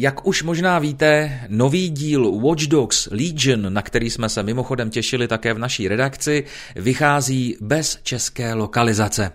Jak 0.00 0.26
už 0.26 0.42
možná 0.42 0.78
víte, 0.78 1.40
nový 1.48 1.90
díl 1.90 2.32
Watch 2.32 2.62
Dogs 2.62 3.08
Legion, 3.10 3.72
na 3.72 3.82
který 3.82 4.10
jsme 4.10 4.28
se 4.28 4.42
mimochodem 4.42 4.90
těšili 4.90 5.28
také 5.28 5.54
v 5.54 5.58
naší 5.58 5.88
redakci, 5.88 6.44
vychází 6.76 7.56
bez 7.60 7.98
české 8.02 8.54
lokalizace. 8.54 9.32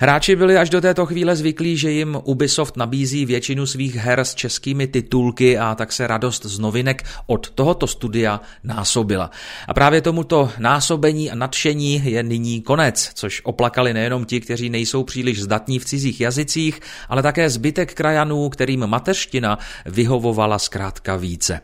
Hráči 0.00 0.36
byli 0.36 0.56
až 0.56 0.70
do 0.70 0.80
této 0.80 1.06
chvíle 1.06 1.36
zvyklí, 1.36 1.76
že 1.76 1.90
jim 1.90 2.18
Ubisoft 2.24 2.76
nabízí 2.76 3.26
většinu 3.26 3.66
svých 3.66 3.94
her 3.96 4.20
s 4.20 4.34
českými 4.34 4.86
titulky 4.86 5.58
a 5.58 5.74
tak 5.74 5.92
se 5.92 6.06
radost 6.06 6.44
z 6.44 6.58
novinek 6.58 7.04
od 7.26 7.50
tohoto 7.50 7.86
studia 7.86 8.40
násobila. 8.64 9.30
A 9.68 9.74
právě 9.74 10.00
tomuto 10.00 10.50
násobení 10.58 11.30
a 11.30 11.34
nadšení 11.34 12.02
je 12.04 12.22
nyní 12.22 12.62
konec, 12.62 13.10
což 13.14 13.40
oplakali 13.44 13.94
nejenom 13.94 14.24
ti, 14.24 14.40
kteří 14.40 14.70
nejsou 14.70 15.02
příliš 15.02 15.42
zdatní 15.42 15.78
v 15.78 15.84
cizích 15.84 16.20
jazycích, 16.20 16.80
ale 17.08 17.22
také 17.22 17.50
zbytek 17.50 17.94
krajanů, 17.94 18.48
kterým 18.48 18.86
mateřština 18.86 19.58
vyhovovala 20.04 20.58
zkrátka 20.58 21.16
více. 21.16 21.60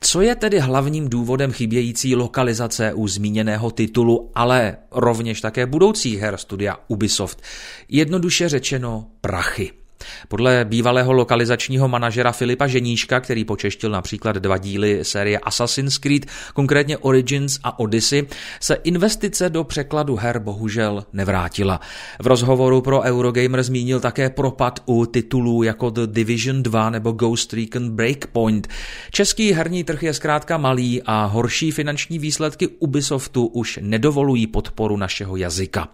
Co 0.00 0.20
je 0.20 0.34
tedy 0.34 0.58
hlavním 0.58 1.08
důvodem 1.08 1.52
chybějící 1.52 2.16
lokalizace 2.16 2.92
u 2.92 3.08
zmíněného 3.08 3.70
titulu, 3.70 4.30
ale 4.34 4.76
rovněž 4.92 5.40
také 5.40 5.66
budoucích 5.66 6.20
her 6.20 6.36
studia 6.36 6.76
Ubisoft? 6.88 7.42
Jednoduše 7.88 8.48
řečeno 8.48 9.06
prachy. 9.20 9.87
Podle 10.28 10.64
bývalého 10.64 11.12
lokalizačního 11.12 11.88
manažera 11.88 12.32
Filipa 12.32 12.66
Ženíška, 12.66 13.20
který 13.20 13.44
počeštil 13.44 13.90
například 13.90 14.36
dva 14.36 14.58
díly 14.58 15.04
série 15.04 15.38
Assassin's 15.38 15.98
Creed, 15.98 16.26
konkrétně 16.54 16.98
Origins 16.98 17.58
a 17.64 17.78
Odyssey, 17.78 18.26
se 18.60 18.74
investice 18.74 19.50
do 19.50 19.64
překladu 19.64 20.16
her 20.16 20.38
bohužel 20.38 21.04
nevrátila. 21.12 21.80
V 22.22 22.26
rozhovoru 22.26 22.80
pro 22.80 23.00
Eurogamer 23.00 23.62
zmínil 23.62 24.00
také 24.00 24.30
propad 24.30 24.82
u 24.86 25.06
titulů 25.06 25.62
jako 25.62 25.90
The 25.90 26.06
Division 26.06 26.62
2 26.62 26.90
nebo 26.90 27.12
Ghost 27.12 27.52
Recon 27.52 27.90
Breakpoint. 27.90 28.68
Český 29.10 29.52
herní 29.52 29.84
trh 29.84 30.02
je 30.02 30.14
zkrátka 30.14 30.56
malý 30.56 31.02
a 31.02 31.24
horší 31.24 31.70
finanční 31.70 32.18
výsledky 32.18 32.68
Ubisoftu 32.68 33.46
už 33.46 33.78
nedovolují 33.82 34.46
podporu 34.46 34.96
našeho 34.96 35.36
jazyka. 35.36 35.88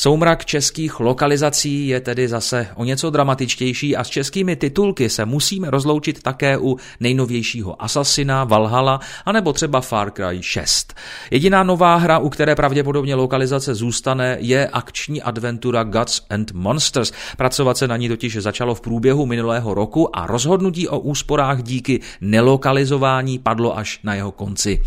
Soumrak 0.00 0.44
českých 0.44 1.00
lokalizací 1.00 1.88
je 1.88 2.00
tedy 2.00 2.28
zase 2.28 2.68
o 2.74 2.84
něco 2.84 3.10
dramatičtější 3.10 3.96
a 3.96 4.04
s 4.04 4.08
českými 4.08 4.56
titulky 4.56 5.08
se 5.08 5.24
musíme 5.24 5.70
rozloučit 5.70 6.22
také 6.22 6.58
u 6.58 6.76
nejnovějšího 7.00 7.82
Assassina, 7.82 8.44
Valhalla 8.44 9.00
anebo 9.24 9.52
třeba 9.52 9.80
Far 9.80 10.10
Cry 10.10 10.38
6. 10.40 10.94
Jediná 11.30 11.62
nová 11.62 11.96
hra, 11.96 12.18
u 12.18 12.28
které 12.28 12.54
pravděpodobně 12.54 13.14
lokalizace 13.14 13.74
zůstane, 13.74 14.36
je 14.40 14.68
akční 14.68 15.22
adventura 15.22 15.82
Gods 15.82 16.20
and 16.30 16.52
Monsters. 16.52 17.12
Pracovat 17.36 17.76
se 17.78 17.88
na 17.88 17.96
ní 17.96 18.08
totiž 18.08 18.36
začalo 18.36 18.74
v 18.74 18.80
průběhu 18.80 19.26
minulého 19.26 19.74
roku 19.74 20.16
a 20.16 20.26
rozhodnutí 20.26 20.88
o 20.88 20.98
úsporách 20.98 21.62
díky 21.62 22.00
nelokalizování 22.20 23.38
padlo 23.38 23.78
až 23.78 24.00
na 24.02 24.14
jeho 24.14 24.32
konci. 24.32 24.82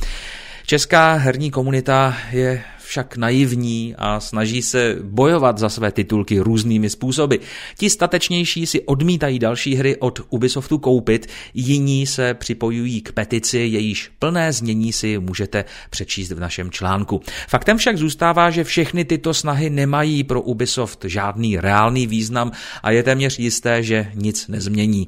Česká 0.66 1.14
herní 1.14 1.52
komunita 1.52 2.16
je 2.32 2.64
však 2.92 3.18
naivní 3.18 3.96
a 3.98 4.20
snaží 4.20 4.62
se 4.62 4.98
bojovat 5.02 5.58
za 5.58 5.70
své 5.70 5.92
titulky 5.92 6.40
různými 6.40 6.90
způsoby. 6.90 7.36
Ti 7.78 7.90
statečnější 7.90 8.66
si 8.66 8.82
odmítají 8.82 9.40
další 9.40 9.76
hry 9.76 9.98
od 9.98 10.20
Ubisoftu 10.30 10.78
koupit, 10.78 11.28
jiní 11.54 12.08
se 12.08 12.34
připojují 12.34 13.02
k 13.02 13.12
petici, 13.12 13.58
jejíž 13.58 14.12
plné 14.20 14.54
znění 14.54 14.94
si 14.94 15.20
můžete 15.20 15.66
přečíst 15.90 16.32
v 16.32 16.40
našem 16.40 16.72
článku. 16.72 17.22
Faktem 17.48 17.78
však 17.78 17.98
zůstává, 17.98 18.50
že 18.50 18.64
všechny 18.64 19.06
tyto 19.06 19.34
snahy 19.34 19.70
nemají 19.70 20.24
pro 20.24 20.42
Ubisoft 20.42 21.06
žádný 21.08 21.58
reálný 21.60 22.08
význam 22.08 22.52
a 22.84 22.92
je 22.92 23.04
téměř 23.04 23.40
jisté, 23.40 23.84
že 23.84 24.12
nic 24.16 24.48
nezmění. 24.48 25.08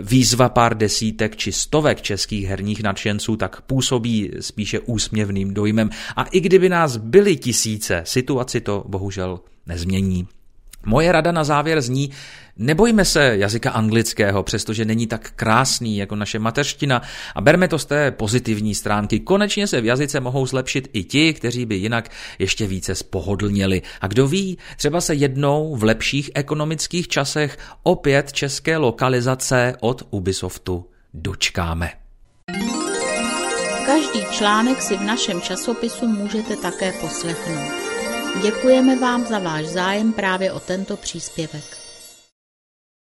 Výzva 0.00 0.48
pár 0.48 0.76
desítek 0.76 1.36
či 1.36 1.52
stovek 1.52 2.02
českých 2.02 2.46
herních 2.46 2.82
nadšenců 2.82 3.36
tak 3.36 3.60
působí 3.60 4.30
spíše 4.40 4.80
úsměvným 4.80 5.54
dojmem 5.54 5.90
a 6.16 6.24
i 6.24 6.40
kdyby 6.40 6.68
nás 6.68 6.96
byly 7.14 7.36
tisíce, 7.36 8.02
situaci 8.04 8.60
to 8.60 8.84
bohužel 8.88 9.40
nezmění. 9.66 10.28
Moje 10.86 11.12
rada 11.12 11.32
na 11.32 11.44
závěr 11.44 11.80
zní, 11.80 12.10
nebojme 12.56 13.04
se 13.04 13.36
jazyka 13.36 13.70
anglického, 13.70 14.42
přestože 14.42 14.84
není 14.84 15.06
tak 15.06 15.30
krásný 15.36 15.96
jako 15.96 16.16
naše 16.16 16.38
mateřština 16.38 17.02
a 17.34 17.40
berme 17.40 17.68
to 17.68 17.78
z 17.78 17.84
té 17.84 18.10
pozitivní 18.10 18.74
stránky. 18.74 19.20
Konečně 19.20 19.66
se 19.66 19.80
v 19.80 19.84
jazyce 19.84 20.20
mohou 20.20 20.46
zlepšit 20.46 20.88
i 20.92 21.04
ti, 21.04 21.32
kteří 21.34 21.66
by 21.66 21.74
jinak 21.74 22.10
ještě 22.38 22.66
více 22.66 22.94
spohodlněli. 22.94 23.82
A 24.00 24.06
kdo 24.06 24.28
ví, 24.28 24.58
třeba 24.76 25.00
se 25.00 25.14
jednou 25.14 25.76
v 25.76 25.84
lepších 25.84 26.30
ekonomických 26.34 27.08
časech 27.08 27.58
opět 27.82 28.32
české 28.32 28.76
lokalizace 28.76 29.76
od 29.80 30.02
Ubisoftu 30.10 30.86
dočkáme. 31.14 32.03
Každý 33.86 34.24
článek 34.30 34.82
si 34.82 34.96
v 34.96 35.02
našem 35.02 35.40
časopisu 35.40 36.06
můžete 36.06 36.56
také 36.56 36.92
poslechnout. 36.92 37.72
Děkujeme 38.42 38.96
vám 38.96 39.26
za 39.26 39.38
váš 39.38 39.66
zájem 39.66 40.12
právě 40.12 40.52
o 40.52 40.60
tento 40.60 40.96
příspěvek. 40.96 41.83